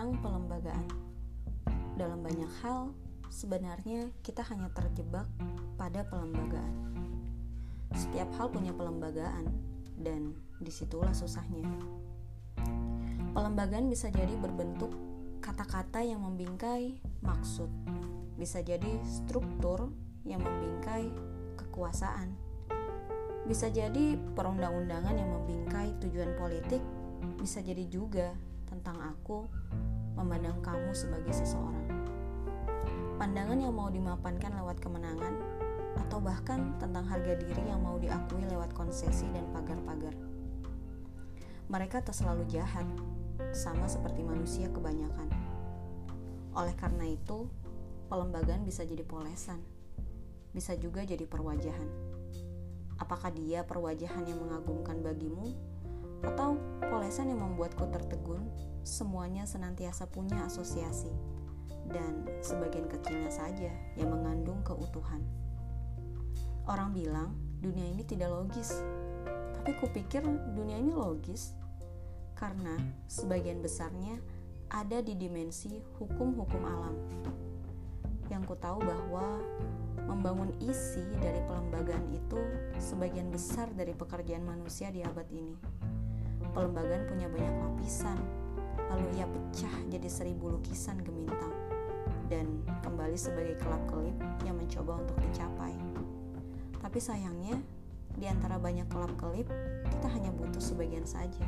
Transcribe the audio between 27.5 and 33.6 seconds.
jadi juga tentang aku memandang kamu sebagai seseorang. Pandangan